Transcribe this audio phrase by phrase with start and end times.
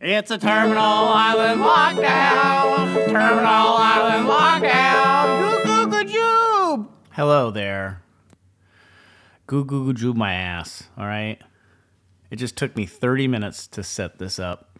[0.00, 3.06] It's a Terminal Island lockdown.
[3.06, 5.64] Terminal Island lockdown.
[5.64, 6.88] Goo goo goo joob.
[7.10, 8.00] Hello there.
[9.48, 10.84] Goo goo goo joob my ass.
[10.96, 11.42] All right.
[12.30, 14.78] It just took me 30 minutes to set this up.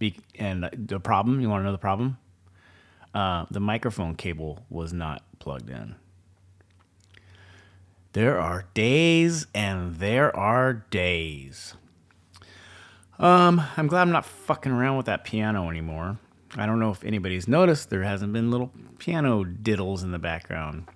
[0.00, 2.18] Be- and the problem, you want to know the problem?
[3.14, 5.94] Uh, the microphone cable was not plugged in.
[8.14, 11.74] There are days and there are days.
[13.18, 16.18] Um, I'm glad I'm not fucking around with that piano anymore.
[16.56, 20.86] I don't know if anybody's noticed there hasn't been little piano diddles in the background.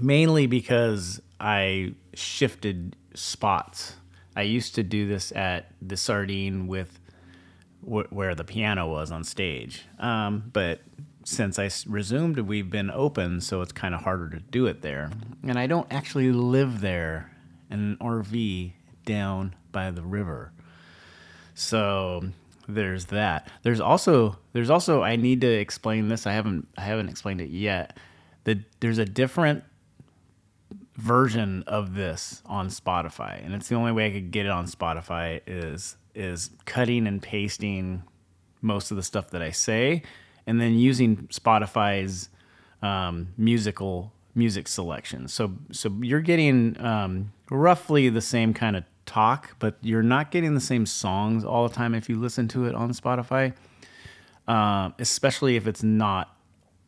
[0.00, 3.94] Mainly because I shifted spots.
[4.36, 7.00] I used to do this at the Sardine with
[7.82, 9.82] wh- where the piano was on stage.
[9.98, 10.80] Um, but
[11.24, 15.10] since I resumed, we've been open, so it's kind of harder to do it there.
[15.42, 17.30] And I don't actually live there
[17.70, 18.72] in an RV
[19.04, 20.52] down by the river.
[21.58, 22.22] So
[22.68, 23.50] there's that.
[23.64, 26.24] There's also there's also I need to explain this.
[26.24, 27.96] I haven't I haven't explained it yet.
[28.44, 29.64] The there's a different
[30.94, 34.66] version of this on Spotify, and it's the only way I could get it on
[34.66, 38.04] Spotify is is cutting and pasting
[38.62, 40.02] most of the stuff that I say,
[40.46, 42.28] and then using Spotify's
[42.82, 45.26] um, musical music selection.
[45.26, 50.54] So so you're getting um, roughly the same kind of talk, but you're not getting
[50.54, 53.54] the same songs all the time if you listen to it on Spotify.
[54.46, 56.34] Um, especially if it's not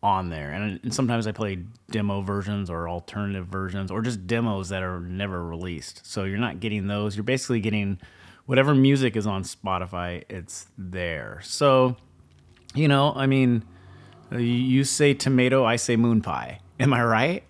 [0.02, 0.50] on there.
[0.50, 1.58] And, and sometimes I play
[1.90, 6.06] demo versions or alternative versions or just demos that are never released.
[6.06, 7.16] So you're not getting those.
[7.16, 7.98] You're basically getting
[8.46, 11.40] whatever music is on Spotify, it's there.
[11.44, 11.96] So,
[12.74, 13.62] you know, I mean,
[14.32, 16.60] you- you say tomato, I say moon pie.
[16.80, 17.44] Am I right?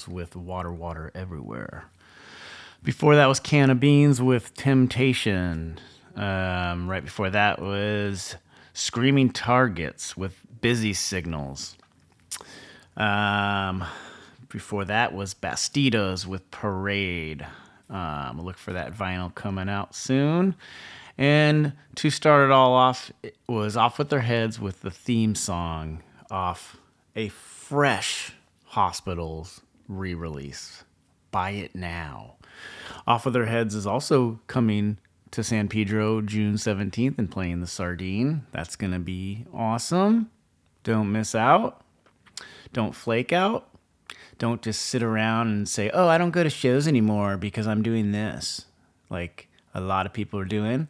[0.00, 1.84] Arrivals with Water, Water Everywhere.
[2.82, 5.78] Before that was Can of Beans with Temptation.
[6.16, 8.36] Um, right before that was
[8.72, 11.76] Screaming Targets with Busy Signals.
[12.96, 13.84] Um,
[14.48, 17.46] before that was Bastidos with Parade.
[17.88, 20.54] Um, look for that vinyl coming out soon.
[21.18, 25.34] And to start it all off, it was Off with Their Heads with the theme
[25.34, 26.78] song off
[27.16, 28.32] a fresh
[28.70, 30.84] Hospitals re release.
[31.30, 32.36] Buy it now.
[33.06, 34.98] Off of Their Heads is also coming
[35.30, 38.46] to San Pedro June 17th and playing the Sardine.
[38.52, 40.30] That's going to be awesome.
[40.82, 41.82] Don't miss out.
[42.72, 43.68] Don't flake out.
[44.38, 47.82] Don't just sit around and say, oh, I don't go to shows anymore because I'm
[47.82, 48.64] doing this,
[49.10, 50.88] like a lot of people are doing.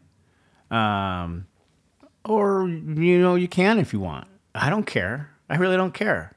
[0.71, 1.47] Um,
[2.25, 4.28] or, you know, you can if you want.
[4.54, 5.30] I don't care.
[5.49, 6.37] I really don't care.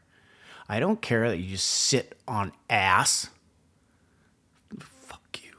[0.68, 3.30] I don't care that you just sit on ass.
[4.80, 5.52] Fuck you.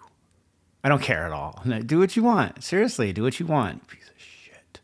[0.83, 1.63] I don't care at all.
[1.87, 2.65] Do what you want.
[2.65, 3.87] Seriously, do what you want.
[3.87, 4.81] Piece of shit.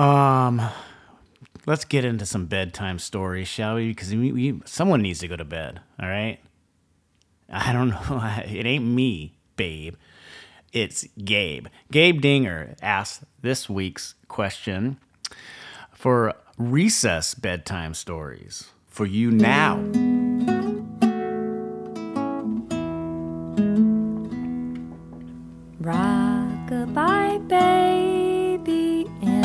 [0.00, 0.62] Um,
[1.66, 3.88] let's get into some bedtime stories, shall we?
[3.88, 5.80] Because we, we, someone needs to go to bed.
[6.00, 6.38] All right.
[7.50, 8.42] I don't know.
[8.46, 9.96] It ain't me, babe.
[10.72, 11.66] It's Gabe.
[11.90, 14.98] Gabe Dinger asked this week's question
[15.92, 19.76] for recess bedtime stories for you now.
[25.82, 29.44] Rockabye baby and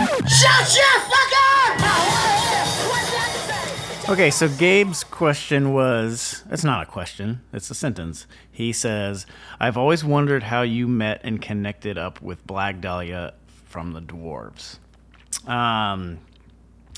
[4.07, 8.27] Okay, so Gabe's question was it's not a question, it's a sentence.
[8.49, 9.25] He says,
[9.59, 13.33] I've always wondered how you met and connected up with Blag Dahlia
[13.65, 14.77] from the Dwarves.
[15.45, 16.19] Um,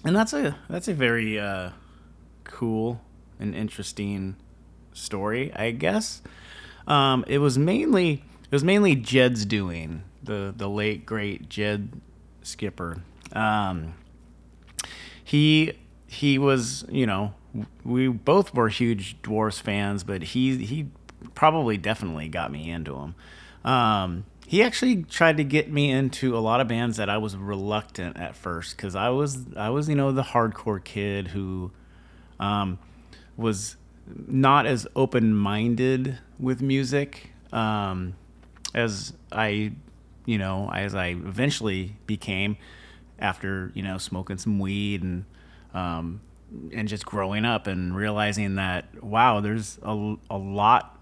[0.06, 1.72] and that's a that's a very uh,
[2.44, 3.02] cool
[3.40, 4.36] and interesting
[4.94, 6.22] story, I guess.
[6.88, 12.02] Um, it was mainly it was mainly Jed's doing the the late great Jed
[12.42, 13.02] Skipper.
[13.32, 13.96] Um,
[15.24, 15.74] he
[16.08, 17.34] he was you know
[17.84, 20.88] we both were huge Dwarves fans, but he he
[21.36, 23.16] probably definitely got me into him.
[23.64, 27.36] Um, he actually tried to get me into a lot of bands that I was
[27.36, 31.72] reluctant at first because I was I was you know the hardcore kid who
[32.44, 32.80] um,
[33.38, 33.78] was
[34.28, 38.16] not as open minded with music um,
[38.74, 39.72] as I
[40.26, 42.58] you know as I eventually became
[43.20, 45.26] after you know smoking some weed and
[45.74, 46.22] um,
[46.74, 51.00] and just growing up and realizing that wow there's a, a lot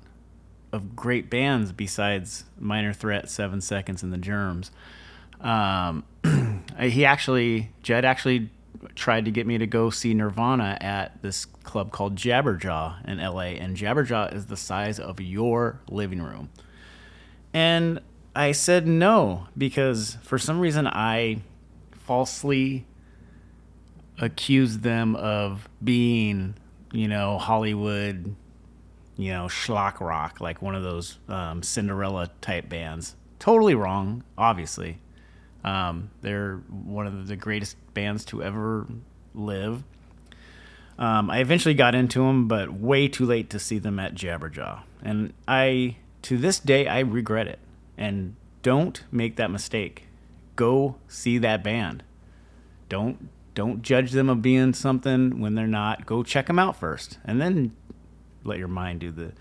[0.72, 4.72] of great bands besides Minor Threat, Seven Seconds, and the Germs.
[5.42, 6.06] Um,
[6.80, 8.50] he actually, Jed actually
[8.96, 13.58] tried to get me to go see Nirvana at this club called Jabberjaw in LA,
[13.60, 16.50] and Jabberjaw is the size of your living room.
[17.54, 18.00] And
[18.36, 21.42] I said no because for some reason I
[21.92, 22.86] falsely
[24.20, 26.56] accused them of being,
[26.92, 28.36] you know, Hollywood
[29.22, 33.16] you know, schlock rock, like one of those um, Cinderella type bands.
[33.38, 35.00] Totally wrong, obviously.
[35.64, 38.88] Um, they're one of the greatest bands to ever
[39.34, 39.84] live.
[40.98, 44.82] Um, I eventually got into them, but way too late to see them at Jabberjaw.
[45.02, 47.60] And I, to this day, I regret it.
[47.98, 50.08] And don't make that mistake.
[50.56, 52.04] Go see that band.
[52.90, 56.06] Don't don't judge them of being something when they're not.
[56.06, 57.76] Go check them out first, and then
[58.44, 59.34] let your mind do the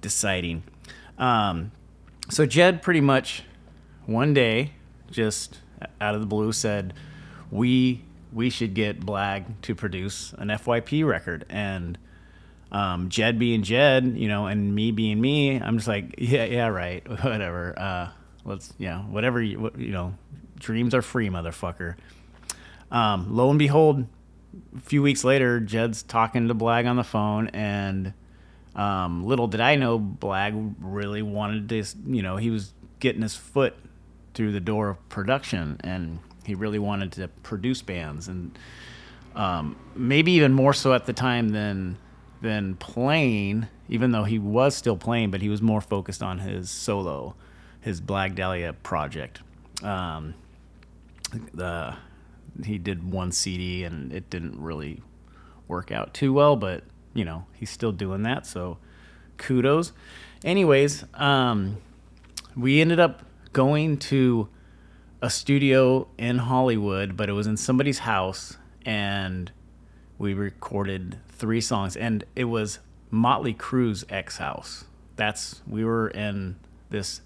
[0.00, 0.64] deciding.
[1.18, 1.70] Um,
[2.28, 3.44] so Jed pretty much
[4.06, 4.72] one day,
[5.12, 5.60] just
[6.00, 6.94] out of the blue, said,
[7.50, 8.02] "We
[8.32, 11.98] we should get Blag to produce an FYP record." And
[12.72, 16.68] um, Jed being Jed, you know, and me being me, I'm just like, yeah, yeah,
[16.68, 17.78] right, whatever.
[17.78, 18.08] Uh,
[18.44, 20.14] let's, yeah, whatever you, you know,
[20.58, 21.96] dreams are free, motherfucker.
[22.90, 24.06] Um, lo and behold,
[24.76, 28.14] a few weeks later, Jed's talking to Blag on the phone, and
[28.74, 33.36] um, little did I know, Blag really wanted to, you know, he was getting his
[33.36, 33.74] foot
[34.34, 38.58] through the door of production, and he really wanted to produce bands, and
[39.34, 41.98] um, maybe even more so at the time than
[42.40, 46.70] than playing, even though he was still playing, but he was more focused on his
[46.70, 47.36] solo,
[47.80, 49.40] his Blag Dahlia project.
[49.82, 50.34] Um,
[51.54, 51.96] the
[52.64, 55.02] he did one CD and it didn't really
[55.68, 56.84] work out too well, but
[57.14, 58.78] you know he's still doing that, so
[59.36, 59.92] kudos.
[60.44, 61.78] Anyways, um,
[62.56, 64.48] we ended up going to
[65.20, 69.52] a studio in Hollywood, but it was in somebody's house, and
[70.18, 74.84] we recorded three songs, and it was Motley Crue's ex house.
[75.16, 76.56] That's we were in
[76.90, 77.20] this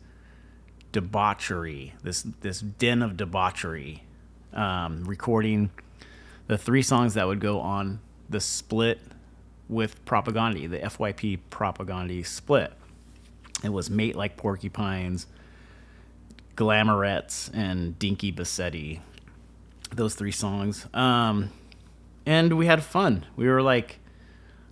[0.92, 4.05] debauchery, this this den of debauchery,
[4.53, 5.70] um, recording
[6.46, 9.01] the three songs that would go on the split
[9.68, 12.72] with Propaganda, the FYP Propaganda split.
[13.64, 15.27] It was Mate Like Porcupines,
[16.57, 19.01] Glamorettes, and Dinky Bassetti.
[19.95, 20.87] Those three songs.
[20.92, 21.51] Um,
[22.25, 23.25] and we had fun.
[23.37, 24.01] We were like,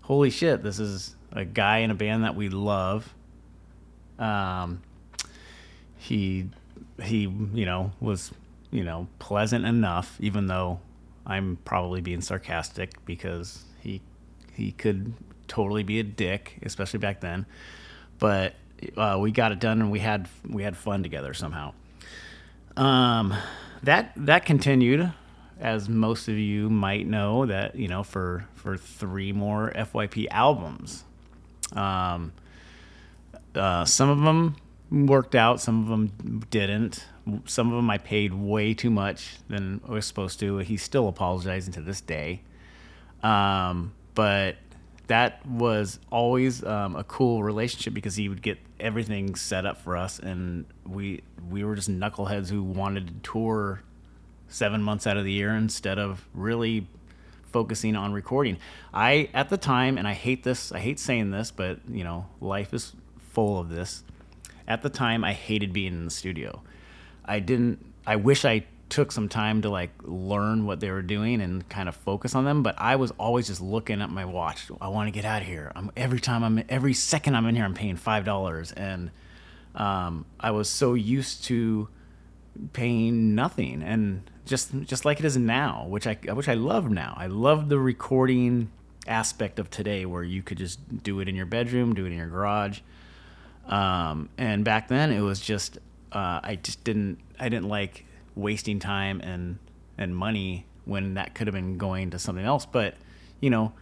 [0.02, 3.14] holy shit, this is a guy in a band that we love.
[4.18, 4.82] Um,
[5.96, 6.48] he,
[7.02, 8.32] he, you know, was,
[8.70, 10.80] you know, pleasant enough, even though
[11.26, 14.00] I'm probably being sarcastic because he,
[14.52, 15.14] he could
[15.48, 17.46] totally be a dick, especially back then.
[18.18, 18.54] But
[18.96, 21.72] uh, we got it done and we had we had fun together somehow.
[22.76, 23.34] Um,
[23.82, 25.12] that that continued,
[25.60, 31.04] as most of you might know, that you know for for three more FYP albums.
[31.72, 32.32] Um,
[33.54, 34.56] uh, some of them
[34.90, 37.06] worked out, some of them didn't.
[37.46, 40.58] Some of them I paid way too much than I was supposed to.
[40.58, 42.42] He's still apologizing to this day.
[43.22, 44.56] Um, but
[45.06, 49.96] that was always um, a cool relationship because he would get everything set up for
[49.96, 53.82] us, and we we were just knuckleheads who wanted to tour
[54.46, 56.86] seven months out of the year instead of really
[57.50, 58.58] focusing on recording.
[58.92, 62.26] I at the time, and I hate this, I hate saying this, but you know,
[62.40, 64.04] life is full of this.
[64.68, 66.62] At the time, I hated being in the studio.
[67.24, 67.84] I didn't.
[68.06, 71.88] I wish I took some time to like learn what they were doing and kind
[71.88, 74.70] of focus on them but i was always just looking at my watch.
[74.80, 75.72] I want to get out of here.
[75.74, 79.10] I'm every time i'm every second i'm in here i'm paying five dollars and
[79.74, 81.88] um, i was so used to
[82.72, 87.14] paying nothing and just just like it is now which i which i love now.
[87.16, 88.70] I love the recording
[89.06, 92.18] aspect of today where you could just do it in your bedroom do it in
[92.18, 92.80] your garage.
[93.66, 95.78] Um, and back then it was just
[96.12, 99.58] uh, i just didn't i didn't like wasting time and
[99.96, 102.66] and money when that could have been going to something else.
[102.66, 102.94] But
[103.40, 103.72] you know,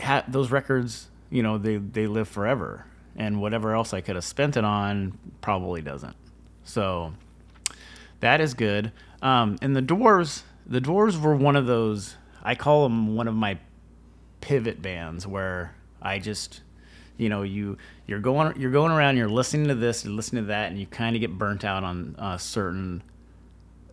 [0.00, 4.24] ha- those records, you know, they they live forever, and whatever else I could have
[4.24, 6.16] spent it on probably doesn't.
[6.64, 7.14] So
[8.20, 8.92] that is good.
[9.22, 12.16] Um, and the dwarves, the dwarves were one of those.
[12.42, 13.58] I call them one of my
[14.40, 16.60] pivot bands where I just
[17.16, 20.48] you know you you're going you're going around you're listening to this you're listening to
[20.48, 23.02] that and you kind of get burnt out on uh, certain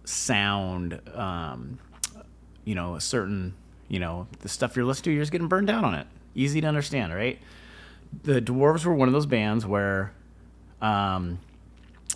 [0.06, 1.80] sound, um,
[2.66, 3.54] you know, a certain,
[3.88, 6.08] you know, the stuff you're listening to, you're just getting burned out on it.
[6.36, 7.39] Easy to understand, right?
[8.24, 10.13] The Dwarves were one of those bands where
[10.82, 11.39] um,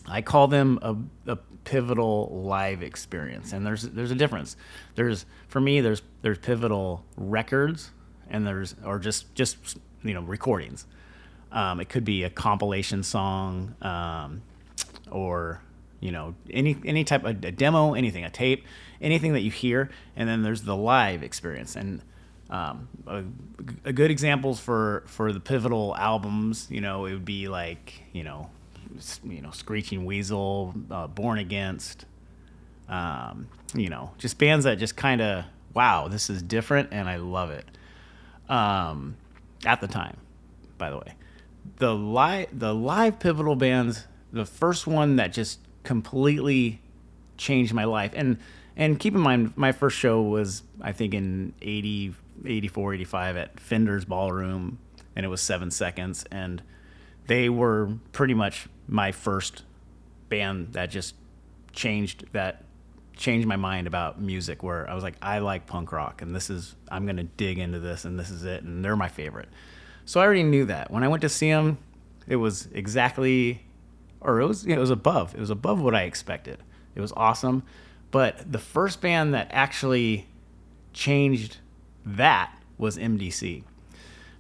[0.08, 4.56] I call them a, a pivotal live experience, and there's there's a difference.
[4.96, 7.92] There's for me, there's there's pivotal records,
[8.30, 10.86] and there's or just just you know recordings.
[11.52, 14.42] Um, it could be a compilation song, um,
[15.12, 15.62] or
[16.00, 18.66] you know any any type of a demo anything a tape
[19.02, 21.76] anything that you hear and then there's the live experience.
[21.76, 22.02] And
[22.50, 23.24] um, a,
[23.86, 28.24] a good examples for for the pivotal albums you know it would be like you
[28.24, 28.50] know
[29.26, 32.06] you know screeching weasel uh, born against
[32.88, 37.18] um, you know just bands that just kind of wow this is different and i
[37.18, 37.66] love it.
[38.50, 39.18] Um,
[39.66, 40.16] at the time
[40.78, 41.16] by the way.
[41.80, 46.82] The live the live pivotal bands the first one that just completely
[47.38, 48.12] changed my life.
[48.14, 48.38] And
[48.76, 52.14] and keep in mind my first show was i think in 80
[52.46, 54.78] 84 85 at fender's ballroom
[55.16, 56.26] and it was seven seconds.
[56.30, 56.62] And
[57.26, 59.64] they were pretty much my first
[60.30, 61.16] band that just
[61.72, 62.66] changed that
[63.16, 66.50] changed my mind about music where i was like i like punk rock and this
[66.50, 69.50] is i'm gonna dig into this and this is it and they're my favorite.
[70.06, 70.92] So i already knew that.
[70.92, 71.78] When i went to see them
[72.28, 73.64] it was exactly
[74.22, 75.34] or it was it was above.
[75.34, 76.60] It was above what I expected.
[76.96, 77.64] It was awesome.
[78.12, 80.28] But the first band that actually
[80.94, 81.58] changed
[82.06, 83.64] that was MDC.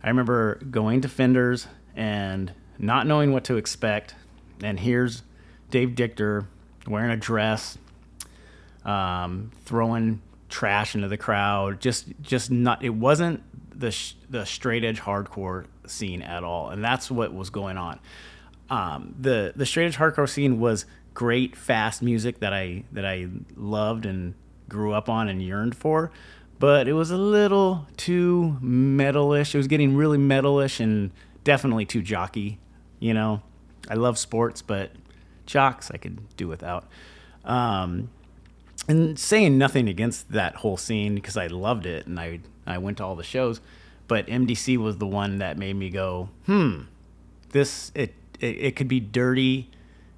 [0.03, 4.15] I remember going to Fenders and not knowing what to expect.
[4.63, 5.23] And here's
[5.69, 6.47] Dave Dictor
[6.87, 7.77] wearing a dress,
[8.85, 11.81] um, throwing trash into the crowd.
[11.81, 12.83] Just, just not.
[12.83, 13.43] It wasn't
[13.77, 17.99] the sh- the straight edge hardcore scene at all, and that's what was going on.
[18.69, 23.27] Um, the the straight edge hardcore scene was great, fast music that I that I
[23.56, 24.34] loved and
[24.69, 26.12] grew up on and yearned for,
[26.60, 29.56] but it was a little too metalish.
[29.56, 31.12] It was getting really metalish and
[31.43, 32.60] definitely too jockey.
[32.99, 33.41] You know,
[33.89, 34.91] I love sports, but
[35.45, 36.88] jocks I could do without.
[37.45, 38.10] Um,
[38.88, 42.97] and saying nothing against that whole scene because I loved it and I I went
[42.97, 43.62] to all the shows,
[44.08, 46.82] but MDC was the one that made me go, hmm,
[47.49, 49.69] this it it, it could be dirty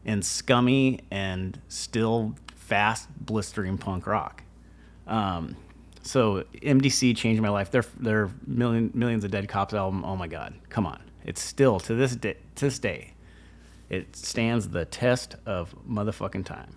[0.06, 4.44] and scummy and still fast blistering punk rock.
[5.08, 5.56] Um,
[6.02, 7.72] so MDC changed my life.
[7.72, 10.06] Their their million millions of dead cops album.
[10.06, 11.02] Oh my god, come on!
[11.26, 13.14] It's still to this day to this day,
[13.90, 16.76] it stands the test of motherfucking time.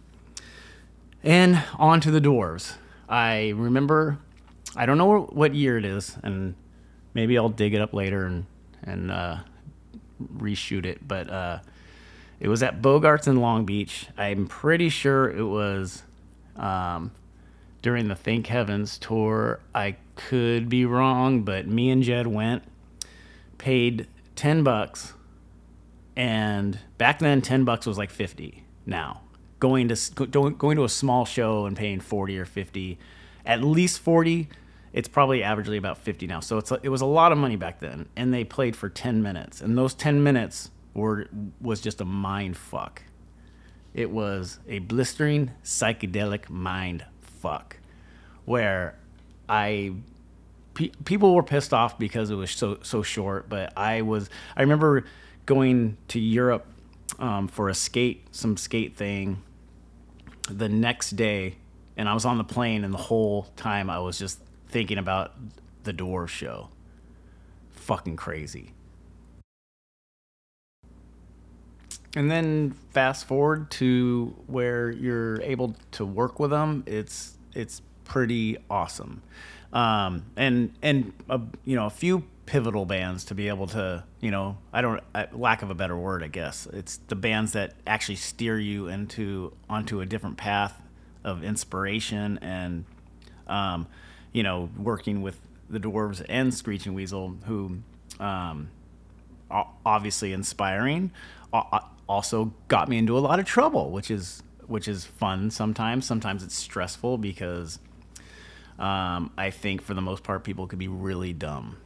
[1.22, 2.74] And on to the dwarves.
[3.08, 4.18] I remember,
[4.74, 6.54] I don't know what year it is, and
[7.14, 8.46] maybe I'll dig it up later and
[8.82, 9.36] and uh,
[10.28, 11.06] reshoot it.
[11.06, 11.58] But uh,
[12.40, 14.06] it was at Bogarts in Long Beach.
[14.16, 16.02] I'm pretty sure it was
[16.56, 17.12] um,
[17.82, 19.60] during the Thank Heavens tour.
[19.74, 22.62] I could be wrong, but me and Jed went,
[23.58, 24.06] paid
[24.36, 25.14] ten bucks,
[26.16, 28.64] and back then ten bucks was like fifty.
[28.84, 29.22] Now
[29.62, 32.98] going to going going to a small show and paying 40 or 50
[33.46, 34.48] at least 40
[34.92, 36.40] it's probably averagely about 50 now.
[36.40, 39.22] So it's it was a lot of money back then and they played for 10
[39.22, 39.60] minutes.
[39.60, 41.28] And those 10 minutes were
[41.60, 43.02] was just a mind fuck.
[43.94, 47.76] It was a blistering psychedelic mind fuck
[48.44, 48.96] where
[49.48, 49.92] i
[50.74, 54.60] pe- people were pissed off because it was so so short but i was i
[54.60, 55.04] remember
[55.46, 56.66] going to europe
[57.18, 59.42] um, for a skate some skate thing
[60.48, 61.56] the next day
[61.96, 64.40] and I was on the plane and the whole time I was just
[64.72, 65.34] thinking about
[65.84, 66.70] the Dwarf show.
[67.70, 68.72] Fucking crazy.
[72.14, 78.58] And then fast forward to where you're able to work with them, it's it's pretty
[78.68, 79.22] awesome.
[79.72, 84.30] Um, and and uh, you know a few pivotal bands to be able to you
[84.30, 87.74] know I don't I, lack of a better word I guess it's the bands that
[87.86, 90.82] actually steer you into onto a different path
[91.24, 92.84] of inspiration and
[93.46, 93.86] um,
[94.32, 95.40] you know working with
[95.70, 97.78] the dwarves and screeching weasel who
[98.20, 98.68] um,
[99.84, 101.10] obviously inspiring
[102.08, 104.42] also got me into a lot of trouble which is
[104.72, 106.06] which is fun sometimes.
[106.06, 107.78] Sometimes it's stressful because
[108.78, 111.76] um, I think for the most part people could be really dumb.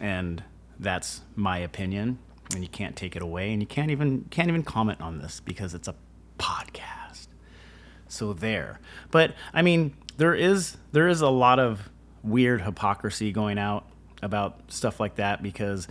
[0.00, 0.42] And
[0.78, 2.18] that's my opinion.
[2.52, 3.52] And you can't take it away.
[3.52, 5.94] And you can't even can't even comment on this because it's a
[6.38, 7.28] podcast.
[8.08, 8.80] So there.
[9.10, 11.88] But i mean there is there is a lot of
[12.24, 13.86] weird hypocrisy going out
[14.22, 15.86] about stuff like that because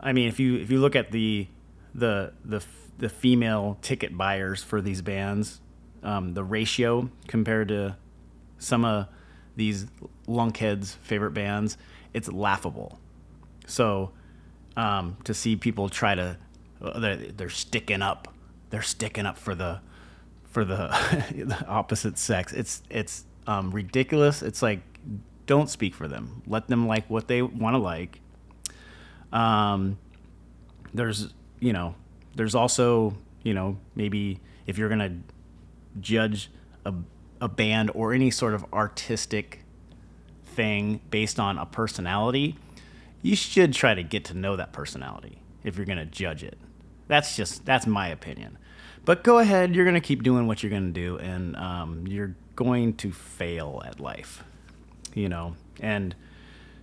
[0.00, 1.46] i mean if you if you look at the
[1.94, 2.62] the the
[2.98, 5.60] the female ticket buyers for these bands
[6.02, 7.96] um, the ratio compared to
[8.58, 9.06] some of
[9.56, 9.86] these
[10.26, 11.76] lunkheads favorite bands
[12.12, 12.98] it's laughable
[13.66, 14.12] so
[14.76, 16.36] um, to see people try to,
[16.82, 18.28] uh, they're, they're sticking up,
[18.70, 19.80] they're sticking up for the
[20.44, 20.88] for the,
[21.32, 22.52] the opposite sex.
[22.52, 24.42] It's it's um, ridiculous.
[24.42, 24.80] It's like
[25.50, 26.42] don't speak for them.
[26.46, 28.20] Let them like what they want to like.
[29.32, 29.98] Um,
[30.94, 31.94] there's you know
[32.36, 35.18] there's also you know maybe if you're gonna
[36.00, 36.50] judge
[36.86, 36.94] a
[37.40, 39.64] a band or any sort of artistic
[40.44, 42.56] thing based on a personality
[43.22, 46.58] you should try to get to know that personality if you're going to judge it.
[47.08, 48.58] That's just that's my opinion.
[49.04, 52.06] But go ahead, you're going to keep doing what you're going to do, and um,
[52.06, 54.44] you're going to fail at life,
[55.14, 55.56] you know.
[55.80, 56.14] And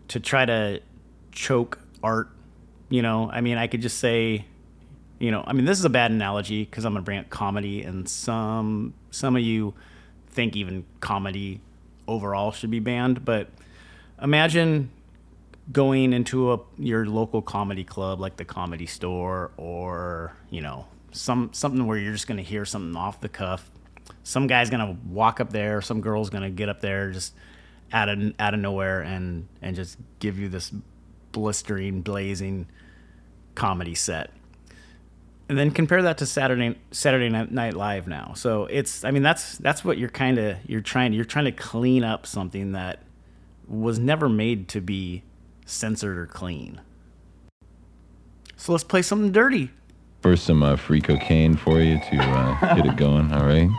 [0.10, 0.82] to try to
[1.32, 2.30] choke art,
[2.90, 4.46] you know, I mean, I could just say,
[5.20, 7.84] you know, I mean, this is a bad analogy because I'm to bring up comedy,
[7.84, 9.74] and some some of you
[10.30, 11.62] think even comedy
[12.08, 13.50] overall should be banned, but
[14.22, 14.90] imagine
[15.72, 21.50] going into a your local comedy club like the comedy store or you know some
[21.52, 23.70] something where you're just to hear something off the cuff
[24.24, 27.34] some guy's to walk up there some girl's to get up there just
[27.92, 30.72] out of out of nowhere and and just give you this
[31.32, 32.68] blistering blazing
[33.56, 34.32] comedy set
[35.50, 38.34] and then compare that to Saturday Saturday Night Live now.
[38.36, 41.52] So it's I mean that's that's what you're kind of you're trying you're trying to
[41.52, 43.02] clean up something that
[43.68, 45.24] was never made to be
[45.66, 46.82] censored or clean.
[48.58, 49.72] So let's play something dirty.
[50.22, 53.32] First, some uh, free cocaine for you to uh, get it going.
[53.32, 53.70] All right.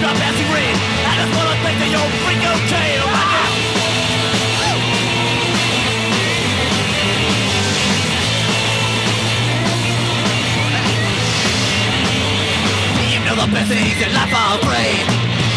[0.00, 1.58] I just wanna
[3.14, 3.50] that.
[13.10, 15.02] You know the best things in life are free.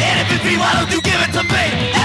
[0.02, 2.01] And if it be, why don't you give it to me?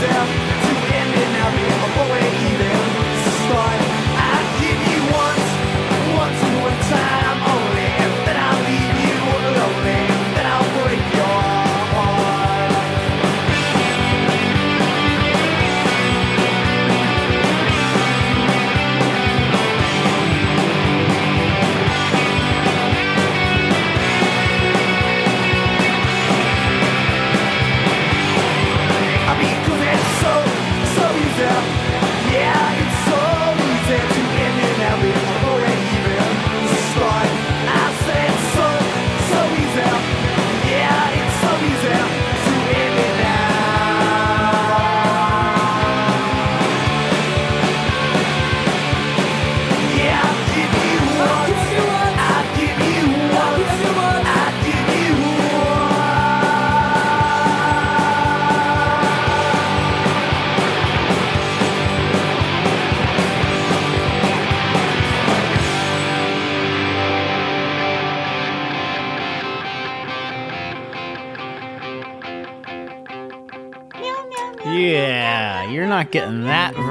[0.00, 0.49] yourself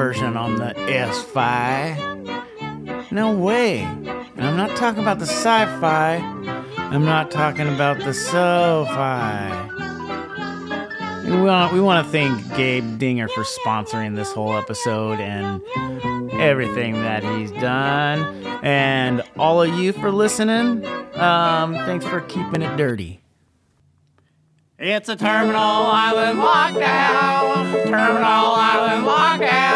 [0.09, 3.11] version on the S5.
[3.11, 3.81] No way.
[3.81, 6.15] And I'm not talking about the sci fi,
[6.77, 9.67] I'm not talking about the so fi.
[11.25, 15.61] We want, we want to thank Gabe Dinger for sponsoring this whole episode and
[16.33, 18.43] everything that he's done.
[18.63, 20.83] And all of you for listening.
[21.17, 23.19] Um, thanks for keeping it dirty.
[24.81, 27.83] It's a terminal island lockdown.
[27.83, 29.68] Terminal island lockdown.